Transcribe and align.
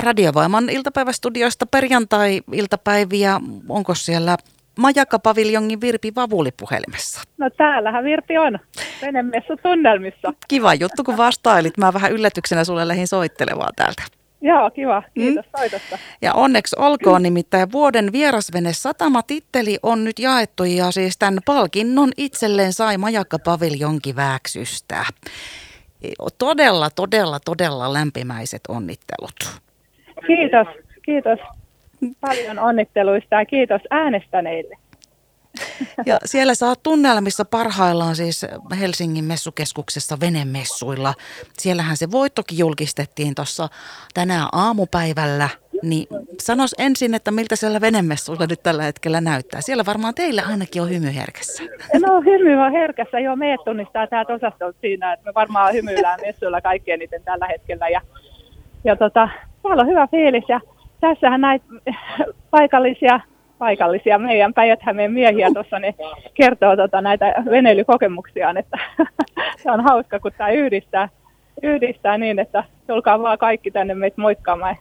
Radiovoiman 0.00 0.70
iltapäivästudioista 0.70 1.66
perjantai-iltapäiviä. 1.66 3.40
Onko 3.68 3.94
siellä 3.94 4.36
Majakkapaviljongin 4.78 5.80
Virpi 5.80 6.12
Vavuli 6.14 6.50
puhelimessa? 6.52 7.20
No 7.38 7.50
täällähän 7.50 8.04
Virpi 8.04 8.38
on, 8.38 8.58
venemessu 9.02 9.56
tunnelmissa. 9.62 10.32
Kiva 10.48 10.74
juttu, 10.74 11.04
kun 11.04 11.16
vastailit. 11.16 11.78
Mä 11.78 11.92
vähän 11.92 12.12
yllätyksenä 12.12 12.64
sulle 12.64 12.88
lähin 12.88 13.08
soittelemaan 13.08 13.72
täältä. 13.76 14.02
Joo, 14.40 14.70
kiva. 14.70 15.02
Kiitos 15.14 15.44
mm. 15.44 15.50
soitosta. 15.58 15.98
Ja 16.22 16.34
onneksi 16.34 16.76
olkoon 16.78 17.22
nimittäin 17.22 17.72
vuoden 17.72 18.12
vierasvene 18.12 18.70
titteli 19.26 19.78
on 19.82 20.04
nyt 20.04 20.18
jaettu 20.18 20.64
ja 20.64 20.90
siis 20.90 21.18
tämän 21.18 21.38
palkinnon 21.46 22.10
itselleen 22.16 22.72
sai 22.72 22.98
Majakkapaviljonki 22.98 24.16
Vääksystä. 24.16 25.04
Todella, 26.38 26.90
todella, 26.90 27.40
todella 27.40 27.92
lämpimäiset 27.92 28.60
onnittelut. 28.68 29.60
Kiitos, 30.26 30.66
kiitos 31.02 31.38
paljon 32.20 32.58
onnitteluista 32.58 33.34
ja 33.34 33.46
kiitos 33.46 33.82
äänestäneille. 33.90 34.76
Ja 36.06 36.18
siellä 36.24 36.54
saa 36.54 36.74
tunnelmissa 36.82 37.44
parhaillaan 37.44 38.16
siis 38.16 38.46
Helsingin 38.80 39.24
messukeskuksessa 39.24 40.20
venemessuilla. 40.20 41.14
Siellähän 41.58 41.96
se 41.96 42.10
voittokin 42.10 42.58
julkistettiin 42.58 43.34
tuossa 43.34 43.68
tänään 44.14 44.48
aamupäivällä. 44.52 45.48
Niin 45.82 46.06
sanos 46.42 46.74
ensin, 46.78 47.14
että 47.14 47.30
miltä 47.30 47.56
siellä 47.56 47.80
venemessuilla 47.80 48.46
nyt 48.46 48.62
tällä 48.62 48.82
hetkellä 48.82 49.20
näyttää. 49.20 49.60
Siellä 49.60 49.86
varmaan 49.86 50.14
teillä 50.14 50.42
ainakin 50.48 50.82
on 50.82 50.90
hymy 50.90 51.14
herkässä. 51.14 51.62
No 52.06 52.20
hymy 52.20 52.54
on 52.54 52.72
herkässä. 52.72 53.20
Joo, 53.20 53.36
meidät 53.36 53.64
tunnistaa 53.64 54.06
täältä 54.06 54.32
osastolta 54.32 54.78
siinä, 54.80 55.12
että 55.12 55.26
me 55.26 55.34
varmaan 55.34 55.72
hymyillään 55.72 56.20
messuilla 56.20 56.60
kaikkien 56.60 56.94
eniten 56.94 57.22
tällä 57.24 57.46
hetkellä. 57.46 57.88
Ja, 57.88 58.00
ja 58.84 58.96
tota, 58.96 59.28
täällä 59.68 59.82
on 59.82 59.88
hyvä 59.88 60.06
fiilis 60.06 60.44
ja 60.48 60.60
tässähän 61.00 61.40
näitä 61.40 61.64
paikallisia 62.50 63.20
paikallisia 63.58 64.18
meidän 64.18 64.54
päijät 64.54 64.80
miehiä 65.08 65.50
tuossa, 65.54 65.78
niin 65.78 65.94
kertoo 66.34 66.76
tota 66.76 67.00
näitä 67.00 67.34
veneilykokemuksiaan, 67.50 68.56
että 68.56 68.78
se 69.62 69.70
on 69.70 69.80
hauska, 69.80 70.20
kun 70.20 70.32
tämä 70.38 70.50
yhdistää, 70.50 71.08
yhdistää 71.62 72.18
niin, 72.18 72.38
että 72.38 72.64
tulkaa 72.86 73.22
vaan 73.22 73.38
kaikki 73.38 73.70
tänne 73.70 73.94
meitä 73.94 74.20
moikkaamaan. 74.20 74.76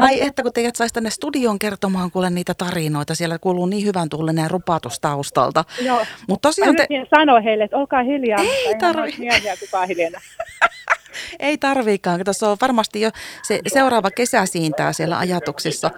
Ai 0.00 0.26
että 0.26 0.42
kun 0.42 0.52
teidät 0.52 0.76
saisi 0.76 0.94
tänne 0.94 1.10
studioon 1.10 1.58
kertomaan 1.58 2.10
kuule 2.10 2.30
niitä 2.30 2.54
tarinoita, 2.54 3.14
siellä 3.14 3.38
kuuluu 3.38 3.66
niin 3.66 3.86
hyvän 3.86 4.08
tullinen 4.08 4.50
rupatus 4.50 5.00
taustalta. 5.00 5.64
Joo, 5.84 6.04
Mut 6.28 6.40
tosiaan 6.42 6.76
te... 6.76 6.86
sanoa 7.16 7.40
heille, 7.40 7.64
että 7.64 7.76
olkaa 7.76 8.02
hiljaa, 8.02 8.40
ei 8.40 8.74
tarvitse. 8.78 9.20
miehiä 9.20 9.56
kukaan 9.60 9.88
hiljaa. 9.88 10.20
Ei 11.38 11.58
tarviikaan, 11.58 12.20
tuossa 12.24 12.50
on 12.50 12.56
varmasti 12.60 13.00
jo 13.00 13.10
se 13.42 13.60
seuraava 13.66 14.10
kesä 14.10 14.46
siintää 14.46 14.92
siellä 14.92 15.18
ajatuksissa. 15.18 15.90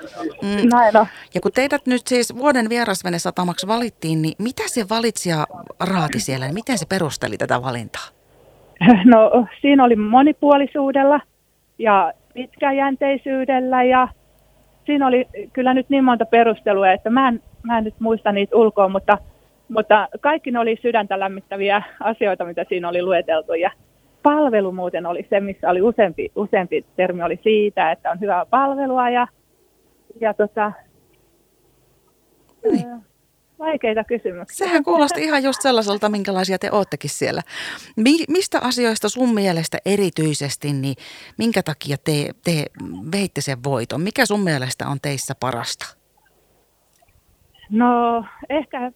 Mm. 0.43 0.69
Näin 0.73 0.97
on. 0.97 1.07
Ja 1.35 1.41
kun 1.41 1.53
teidät 1.53 1.87
nyt 1.87 2.07
siis 2.07 2.37
vuoden 2.37 2.69
vierasvenesatamaksi 2.69 3.67
valittiin, 3.67 4.23
niin 4.23 4.35
mitä 4.39 4.63
se 4.67 4.89
valitsija 4.89 5.47
raati 5.81 6.21
siellä? 6.21 6.53
Miten 6.53 6.79
se 6.79 6.87
perusteli 6.87 7.37
tätä 7.39 7.63
valintaa? 7.63 8.07
No 9.05 9.47
siinä 9.61 9.85
oli 9.85 9.97
monipuolisuudella 9.97 11.21
ja 11.79 12.13
pitkäjänteisyydellä 12.35 13.83
ja 13.83 14.09
siinä 14.87 15.07
oli 15.07 15.29
kyllä 15.53 15.75
nyt 15.75 15.91
niin 15.91 16.05
monta 16.05 16.27
perustelua, 16.27 16.93
että 16.93 17.11
mä 17.11 17.29
en, 17.29 17.43
mä 17.63 17.79
en 17.79 17.85
nyt 17.85 17.95
muista 18.01 18.33
niitä 18.33 18.57
ulkoa, 18.57 18.89
mutta, 18.89 19.19
mutta 19.69 20.09
kaikki 20.21 20.51
ne 20.51 20.59
oli 20.59 20.79
sydäntä 20.83 21.21
lämmittäviä 21.21 21.83
asioita, 22.01 22.45
mitä 22.45 22.65
siinä 22.69 22.89
oli 22.89 23.03
lueteltu 23.03 23.55
ja 23.55 23.71
palvelu 24.23 24.73
muuten 24.73 25.07
oli 25.07 25.27
se, 25.31 25.41
missä 25.41 25.71
oli 25.71 25.83
useampi, 25.83 26.33
useampi 26.37 26.85
termi 26.97 27.23
oli 27.23 27.41
siitä, 27.43 27.93
että 27.93 28.11
on 28.11 28.21
hyvää 28.21 28.47
palvelua 28.47 29.11
ja, 29.11 29.27
ja 30.21 30.35
tota, 30.35 30.73
niin. 32.71 32.87
vaikeita 33.59 34.05
kysymyksiä. 34.05 34.67
Sehän 34.67 34.85
kuulosti 34.85 35.25
ihan 35.25 35.43
just 35.43 35.63
sellaiselta, 35.63 36.09
minkälaisia 36.09 36.59
te 36.59 36.69
oottekin 36.73 37.11
siellä. 37.11 37.43
Mi- 37.97 38.25
mistä 38.29 38.59
asioista 38.63 39.09
sun 39.09 39.35
mielestä 39.35 39.79
erityisesti, 39.85 40.73
niin 40.73 40.95
minkä 41.39 41.63
takia 41.63 41.97
te, 42.05 42.29
te 42.45 42.65
veitte 43.13 43.41
sen 43.41 43.65
voiton? 43.65 44.01
Mikä 44.01 44.27
sun 44.27 44.41
mielestä 44.41 44.89
on 44.89 44.99
teissä 45.03 45.35
parasta? 45.41 45.97
No 47.71 48.25
ehkä 48.49 48.93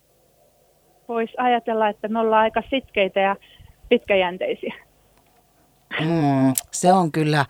voisi 1.08 1.34
ajatella, 1.36 1.88
että 1.88 2.08
me 2.08 2.18
ollaan 2.18 2.42
aika 2.42 2.62
sitkeitä 2.70 3.20
ja 3.20 3.36
pitkäjänteisiä. 3.88 4.85
Mm, 6.00 6.54
se 6.70 6.92
on 6.92 7.12
kyllä, 7.12 7.44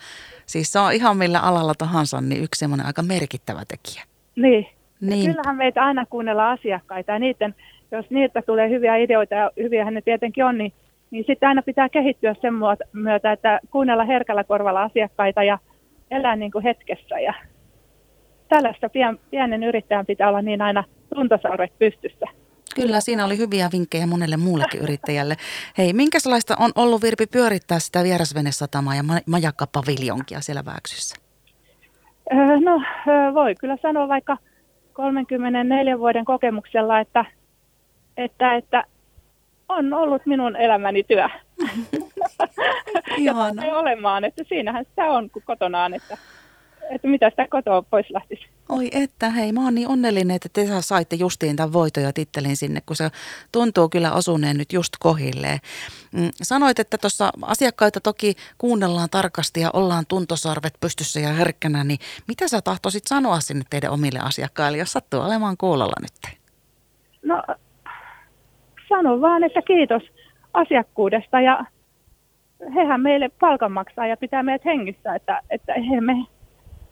siis 0.46 0.72
se 0.72 0.78
on 0.78 0.92
ihan 0.92 1.16
millä 1.16 1.40
alalla 1.40 1.74
tahansa, 1.78 2.20
niin 2.20 2.42
yksi 2.42 2.58
semmoinen 2.58 2.86
aika 2.86 3.02
merkittävä 3.02 3.62
tekijä. 3.68 4.04
Niin. 4.36 4.66
niin. 5.00 5.30
Kyllähän 5.30 5.56
meitä 5.56 5.84
aina 5.84 6.06
kuunnella 6.06 6.50
asiakkaita 6.50 7.12
ja 7.12 7.18
niiden, 7.18 7.54
jos 7.92 8.10
niitä 8.10 8.42
tulee 8.42 8.70
hyviä 8.70 8.96
ideoita 8.96 9.34
ja 9.34 9.50
hyviä 9.56 9.90
ne 9.90 10.00
tietenkin 10.00 10.44
on, 10.44 10.58
niin, 10.58 10.72
niin 11.10 11.24
sitten 11.26 11.48
aina 11.48 11.62
pitää 11.62 11.88
kehittyä 11.88 12.34
sen 12.40 12.54
myötä, 12.92 13.32
että 13.32 13.60
kuunnella 13.70 14.04
herkällä 14.04 14.44
korvalla 14.44 14.82
asiakkaita 14.82 15.42
ja 15.42 15.58
elää 16.10 16.36
niin 16.36 16.52
kuin 16.52 16.64
hetkessä. 16.64 17.18
Ja 17.18 17.34
tällaista 18.48 18.88
pien, 18.88 19.18
pienen 19.30 19.62
yrittäjän 19.62 20.06
pitää 20.06 20.28
olla 20.28 20.42
niin 20.42 20.62
aina 20.62 20.84
tuntosarvet 21.14 21.78
pystyssä. 21.78 22.26
Kyllä, 22.76 23.00
siinä 23.00 23.24
oli 23.24 23.38
hyviä 23.38 23.68
vinkkejä 23.72 24.06
monelle 24.06 24.36
muullekin 24.36 24.80
yrittäjälle. 24.80 25.36
Hei, 25.78 25.92
minkälaista 25.92 26.56
on 26.58 26.70
ollut 26.74 27.02
Virpi 27.02 27.26
pyörittää 27.26 27.78
sitä 27.78 28.02
vierasvenesatamaa 28.02 28.94
ja 28.94 29.04
majakkapaviljonkia 29.26 30.40
siellä 30.40 30.64
Vääksyssä? 30.64 31.16
No, 32.64 32.82
voi 33.34 33.54
kyllä 33.54 33.76
sanoa 33.82 34.08
vaikka 34.08 34.36
34 34.92 35.98
vuoden 35.98 36.24
kokemuksella, 36.24 37.00
että, 37.00 37.24
että, 38.16 38.54
että 38.54 38.84
on 39.68 39.94
ollut 39.94 40.26
minun 40.26 40.56
elämäni 40.56 41.02
työ. 41.02 41.28
Ihana. 43.16 43.62
olemaan, 43.72 44.24
että 44.24 44.44
siinähän 44.48 44.84
sitä 44.84 45.04
on 45.04 45.30
kuin 45.30 45.42
kotonaan, 45.46 45.94
että 45.94 46.18
että 46.90 47.08
mitä 47.08 47.30
sitä 47.30 47.46
kotoa 47.50 47.82
pois 47.82 48.10
lähtisi. 48.10 48.46
Oi 48.68 48.88
että, 48.92 49.30
hei, 49.30 49.52
mä 49.52 49.64
oon 49.64 49.74
niin 49.74 49.88
onnellinen, 49.88 50.36
että 50.36 50.48
te 50.52 50.66
saitte 50.80 51.16
justiin 51.16 51.56
tämän 51.56 51.72
voiton 51.72 52.02
ja 52.02 52.12
tittelin 52.12 52.56
sinne, 52.56 52.80
kun 52.86 52.96
se 52.96 53.08
tuntuu 53.52 53.88
kyllä 53.88 54.12
osuneen 54.12 54.56
nyt 54.56 54.72
just 54.72 54.92
kohilleen. 55.00 55.58
Mm, 56.12 56.30
sanoit, 56.42 56.78
että 56.78 56.98
tuossa 56.98 57.30
asiakkaita 57.42 58.00
toki 58.00 58.34
kuunnellaan 58.58 59.08
tarkasti 59.10 59.60
ja 59.60 59.70
ollaan 59.72 60.04
tuntosarvet 60.08 60.74
pystyssä 60.80 61.20
ja 61.20 61.32
herkkänä, 61.32 61.84
niin 61.84 61.98
mitä 62.28 62.48
sä 62.48 62.62
tahtoisit 62.62 63.06
sanoa 63.06 63.40
sinne 63.40 63.64
teidän 63.70 63.92
omille 63.92 64.18
asiakkaille, 64.18 64.78
jos 64.78 64.92
sattuu 64.92 65.20
olemaan 65.20 65.56
kuulolla 65.56 65.96
nyt? 66.02 66.36
No, 67.22 67.42
sano 68.88 69.20
vaan, 69.20 69.44
että 69.44 69.62
kiitos 69.62 70.02
asiakkuudesta 70.54 71.40
ja 71.40 71.64
hehän 72.74 73.00
meille 73.00 73.28
palkan 73.40 73.72
maksaa 73.72 74.06
ja 74.06 74.16
pitää 74.16 74.42
meidät 74.42 74.64
hengissä, 74.64 75.14
että, 75.14 75.40
että 75.50 75.72
he 75.90 76.00
me 76.00 76.26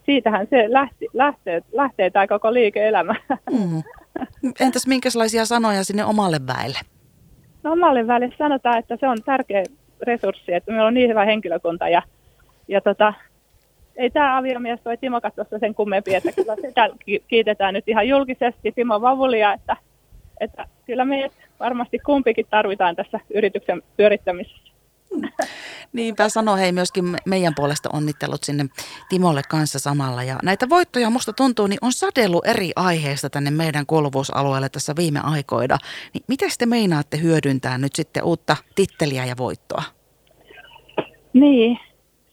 siitähän 0.07 0.47
se 0.51 0.65
lähti, 0.69 1.07
lähtee, 1.13 1.63
lähtee 1.73 2.11
tämä 2.11 2.27
koko 2.27 2.55
liike-elämä. 2.55 3.15
Mm. 3.51 3.83
Entäs 4.61 4.87
minkälaisia 4.87 5.45
sanoja 5.45 5.85
sinne 5.85 6.05
omalle 6.05 6.39
väelle? 6.47 6.79
No 7.63 7.73
omalle 7.73 8.07
väelle 8.07 8.33
sanotaan, 8.39 8.79
että 8.79 8.97
se 9.01 9.09
on 9.09 9.23
tärkeä 9.23 9.65
resurssi, 10.03 10.55
että 10.55 10.73
meillä 10.73 10.87
on 10.87 10.95
niin 10.95 11.11
hyvä 11.11 11.25
henkilökunta 11.25 11.89
ja, 11.89 12.03
ja 12.69 12.81
tota, 12.81 13.15
ei 13.97 14.11
tämä 14.11 14.39
aviomies 14.39 14.81
toi 14.85 14.97
Timo 14.97 15.21
katsossa 15.21 15.59
sen 15.59 15.75
kummempi, 15.75 16.15
että 16.15 16.33
kyllä 16.33 16.57
sitä 16.57 16.89
kiitetään 17.29 17.75
nyt 17.75 17.89
ihan 17.89 18.09
julkisesti 18.09 18.73
Timo 18.73 19.01
Vavulia, 19.01 19.53
että, 19.53 19.77
että 20.41 20.67
kyllä 20.87 21.05
me 21.05 21.31
varmasti 21.61 21.99
kumpikin 21.99 22.47
tarvitaan 22.51 22.97
tässä 22.97 23.21
yrityksen 23.35 23.83
pyörittämisessä. 23.97 24.73
Niinpä 25.95 26.29
sano 26.29 26.57
hei 26.57 26.73
myöskin 26.73 27.05
meidän 27.27 27.55
puolesta 27.57 27.89
onnittelut 27.93 28.45
sinne 28.45 28.65
Timolle 29.09 29.43
kanssa 29.49 29.79
samalla. 29.79 30.23
Ja 30.23 30.37
näitä 30.43 30.69
voittoja 30.69 31.11
musta 31.11 31.33
tuntuu, 31.33 31.67
niin 31.67 31.79
on 31.83 31.93
sadellu 31.93 32.43
eri 32.45 32.71
aiheista 32.77 33.31
tänne 33.31 33.51
meidän 33.51 33.87
kuuluvuusalueelle 33.87 34.69
tässä 34.69 34.93
viime 34.97 35.21
aikoina. 35.23 35.79
Niin 36.15 36.25
miten 36.29 36.51
te 36.59 36.67
meinaatte 36.67 37.19
hyödyntää 37.23 37.79
nyt 37.79 37.95
sitten 37.95 38.25
uutta 38.25 38.57
titteliä 38.75 39.25
ja 39.25 39.35
voittoa? 39.39 39.83
Niin, 41.33 41.79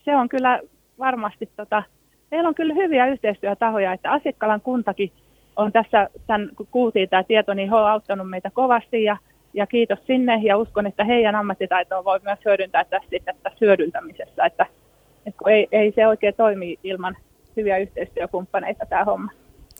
se 0.05 0.15
on 0.15 0.29
kyllä 0.29 0.59
varmasti, 0.99 1.49
tota, 1.55 1.83
meillä 2.31 2.49
on 2.49 2.55
kyllä 2.55 2.73
hyviä 2.73 3.07
yhteistyötahoja, 3.07 3.93
että 3.93 4.11
Asikkalan 4.11 4.61
kuntakin 4.61 5.11
on 5.55 5.71
tässä, 5.71 6.09
tämän, 6.27 6.49
kun 6.55 6.67
kuultiin 6.71 7.09
tämä 7.09 7.23
tieto, 7.23 7.53
niin 7.53 7.69
he 7.69 7.75
on 7.75 7.89
auttanut 7.89 8.29
meitä 8.29 8.51
kovasti 8.53 9.03
ja 9.03 9.17
ja 9.53 9.67
kiitos 9.67 9.99
sinne 10.07 10.41
ja 10.43 10.57
uskon, 10.57 10.87
että 10.87 11.03
heidän 11.03 11.35
ammattitaitoa 11.35 12.03
voi 12.03 12.19
myös 12.23 12.39
hyödyntää 12.45 12.85
tässä, 12.85 13.09
tässä 13.43 13.57
hyödyntämisessä, 13.61 14.45
että, 14.45 14.65
että 15.25 15.37
kun 15.37 15.51
ei, 15.51 15.67
ei 15.71 15.91
se 15.95 16.07
oikein 16.07 16.33
toimi 16.35 16.79
ilman 16.83 17.17
hyviä 17.57 17.77
yhteistyökumppaneita 17.77 18.85
tämä 18.85 19.03
homma. 19.03 19.31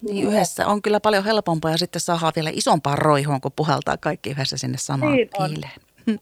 Niin 0.02 0.28
yhdessä 0.28 0.68
on 0.68 0.82
kyllä 0.82 1.00
paljon 1.00 1.24
helpompaa 1.24 1.72
ja 1.72 1.78
sitten 1.78 2.02
saadaan 2.02 2.34
vielä 2.36 2.50
isompaan 2.54 2.98
roihoon, 2.98 3.42
kun 3.42 3.52
puhaltaa 3.56 3.98
kaikki 3.98 4.30
yhdessä 4.30 4.58
sinne 4.58 4.78
samaan 4.78 5.14
niin 5.14 5.30
kiileen. 5.38 6.20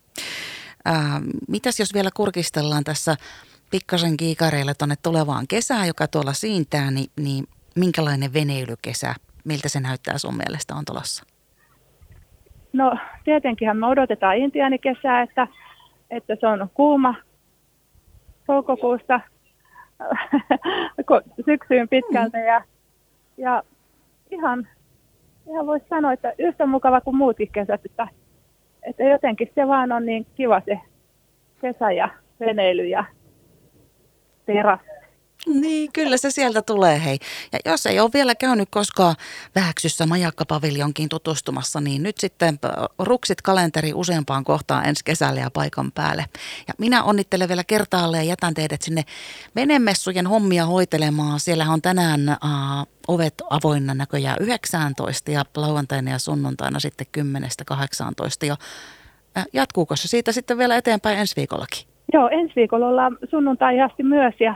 Äh, 0.88 1.22
mitäs 1.48 1.80
jos 1.80 1.94
vielä 1.94 2.10
kurkistellaan 2.14 2.84
tässä 2.84 3.16
pikkasen 3.72 4.18
kiikareille 4.18 4.74
tuonne 4.74 4.96
tulevaan 5.04 5.48
kesään, 5.48 5.88
joka 5.88 6.08
tuolla 6.08 6.34
siintää, 6.34 6.92
niin, 6.92 7.12
niin 7.20 7.48
minkälainen 7.76 8.34
veneilykesä, 8.34 9.16
miltä 9.44 9.70
se 9.70 9.80
näyttää 9.80 10.18
sun 10.18 10.38
mielestä 10.38 10.76
on 10.76 10.86
tulossa? 10.86 11.24
No 12.74 12.98
tietenkinhän 13.24 13.78
me 13.78 13.88
odotetaan 13.88 14.38
intiaanikesää, 14.38 15.22
että, 15.22 15.48
että 16.10 16.36
se 16.40 16.48
on 16.48 16.70
kuuma 16.74 17.16
toukokuusta 18.48 19.22
syksyyn 21.46 21.90
pitkältä 21.90 22.40
ja, 22.40 22.62
ja 23.38 23.64
ihan, 24.32 24.68
ihan 25.50 25.66
voisi 25.66 25.86
sanoa, 25.90 26.14
että 26.14 26.34
yhtä 26.40 26.66
mukava 26.66 27.02
kuin 27.02 27.16
muutkin 27.16 27.52
kesät, 27.52 27.86
että, 27.86 28.08
että 28.84 29.04
jotenkin 29.04 29.52
se 29.56 29.68
vaan 29.68 29.92
on 29.92 30.06
niin 30.06 30.26
kiva 30.36 30.62
se 30.66 30.80
kesä 31.62 31.92
ja 31.92 32.10
veneily 32.40 32.86
ja 32.86 33.04
terassi. 34.46 34.99
Niin, 35.48 35.92
kyllä 35.94 36.18
se 36.18 36.32
sieltä 36.32 36.62
tulee, 36.62 37.04
hei. 37.06 37.18
Ja 37.54 37.60
jos 37.66 37.86
ei 37.86 38.00
ole 38.00 38.10
vielä 38.14 38.36
käynyt 38.36 38.70
koskaan 38.72 39.16
Vähäksyssä 39.56 40.06
majakkapaviljonkin 40.06 41.10
tutustumassa, 41.10 41.82
niin 41.82 42.04
nyt 42.04 42.18
sitten 42.18 42.60
ruksit 43.00 43.42
kalenteri 43.42 43.94
useampaan 43.94 44.44
kohtaan 44.44 44.86
ensi 44.86 45.06
kesällä 45.06 45.40
ja 45.40 45.52
paikan 45.54 45.92
päälle. 45.92 46.26
Ja 46.68 46.74
minä 46.78 47.04
onnittelen 47.04 47.50
vielä 47.50 47.64
kertaalle 47.64 48.18
ja 48.18 48.24
jätän 48.24 48.54
teidät 48.54 48.82
sinne 48.82 49.04
venemessujen 49.56 50.28
hommia 50.28 50.66
hoitelemaan. 50.66 51.40
Siellä 51.40 51.66
on 51.70 51.82
tänään 51.82 52.30
äh, 52.30 52.38
ovet 53.08 53.34
avoinna 53.50 53.94
näköjään 53.94 54.38
19 54.40 55.32
ja 55.32 55.44
lauantaina 55.56 56.12
ja 56.12 56.20
sunnuntaina 56.20 56.80
sitten 56.80 57.08
10-18. 57.18 58.46
Ja 58.46 58.56
jatkuuko 59.54 59.96
se 59.96 60.08
siitä 60.08 60.32
sitten 60.32 60.58
vielä 60.58 60.76
eteenpäin 60.76 61.20
ensi 61.20 61.36
viikollakin? 61.36 61.88
Joo, 62.14 62.30
ensi 62.32 62.56
viikolla 62.56 62.88
ollaan 62.88 63.18
sunnuntai 63.30 63.82
asti 63.82 64.04
myös 64.04 64.34
ja 64.40 64.56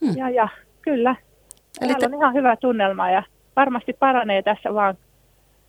Hmm. 0.00 0.16
Ja, 0.16 0.30
ja 0.30 0.48
kyllä. 0.82 1.16
Eli 1.80 1.94
te... 1.94 2.06
on 2.06 2.14
ihan 2.14 2.34
hyvä 2.34 2.56
tunnelma 2.56 3.10
ja 3.10 3.22
varmasti 3.56 3.92
paranee 3.92 4.42
tässä 4.42 4.74
vaan, 4.74 4.94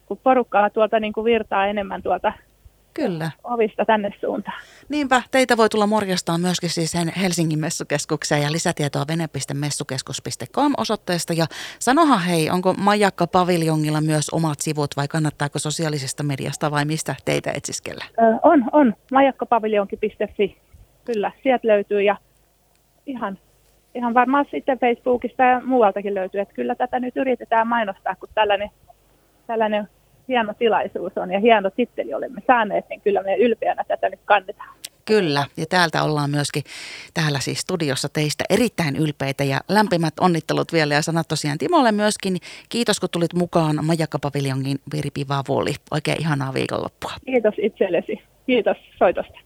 kun 0.06 0.20
porukkaa 0.24 0.70
tuolta 0.70 1.00
niin 1.00 1.14
kuin 1.14 1.26
virtaa 1.26 1.68
enemmän 1.68 2.04
tuolta 2.04 2.34
Kyllä. 2.96 3.32
ovista 3.44 3.86
tänne 3.86 4.12
suuntaan. 4.22 4.62
Niinpä, 4.90 5.22
teitä 5.32 5.58
voi 5.58 5.70
tulla 5.70 5.88
morjastaan 5.88 6.42
myöskin 6.42 6.70
siis 6.70 6.94
Helsingin 7.22 7.60
messukeskukseen 7.60 8.42
ja 8.42 8.52
lisätietoa 8.52 9.06
vene.messukeskus.com 9.08 10.74
osoitteesta. 10.78 11.34
Ja 11.34 11.46
sanohan 11.80 12.22
hei, 12.22 12.50
onko 12.50 12.74
Majakka 12.74 13.28
Paviljongilla 13.28 14.02
myös 14.02 14.30
omat 14.30 14.60
sivut 14.60 14.92
vai 14.98 15.08
kannattaako 15.08 15.60
sosiaalisesta 15.60 16.24
mediasta 16.24 16.72
vai 16.72 16.86
mistä 16.86 17.16
teitä 17.26 17.52
etsiskellä? 17.52 18.06
Ö, 18.18 18.22
on, 18.44 18.66
on. 18.72 18.94
majakkapaviljonki.fi. 19.12 20.58
Kyllä, 21.06 21.32
sieltä 21.44 21.68
löytyy 21.68 22.02
ja 22.02 22.18
ihan 23.06 23.38
ihan 23.96 24.14
varmaan 24.14 24.46
sitten 24.52 24.80
Facebookista 24.80 25.44
ja 25.44 25.62
muualtakin 25.66 26.16
löytyy, 26.16 26.42
että 26.42 26.54
kyllä 26.54 26.76
tätä 26.76 27.00
nyt 27.00 27.18
yritetään 27.18 27.68
mainostaa, 27.68 28.16
kun 28.16 28.30
tällainen, 28.36 28.70
tällainen 29.48 29.88
hieno 30.28 30.54
tilaisuus 30.54 31.18
on 31.18 31.32
ja 31.32 31.40
hieno 31.40 31.70
titteli 31.70 32.14
olemme 32.14 32.42
saaneet, 32.48 32.86
niin 32.90 33.02
kyllä 33.02 33.24
me 33.24 33.36
ylpeänä 33.36 33.84
tätä 33.88 34.10
nyt 34.10 34.20
kannetaan. 34.26 34.76
Kyllä, 35.06 35.46
ja 35.58 35.66
täältä 35.70 36.04
ollaan 36.04 36.30
myöskin 36.30 36.64
täällä 37.14 37.40
siis 37.40 37.60
studiossa 37.60 38.10
teistä 38.14 38.44
erittäin 38.50 38.96
ylpeitä 38.96 39.44
ja 39.44 39.60
lämpimät 39.70 40.14
onnittelut 40.20 40.74
vielä 40.74 40.94
ja 40.94 41.02
sanat 41.02 41.28
tosiaan 41.28 41.58
Timolle 41.58 41.92
myöskin. 41.92 42.38
Kiitos 42.70 43.00
kun 43.00 43.10
tulit 43.10 43.34
mukaan 43.34 43.76
Majakka-paviljongin 43.86 44.80
Viripi 44.94 45.26
Vavoli. 45.28 45.74
Oikein 45.92 46.22
ihanaa 46.22 46.54
viikonloppua. 46.54 47.12
Kiitos 47.26 47.54
itsellesi. 47.58 48.22
Kiitos 48.46 48.78
soitosta. 48.98 49.40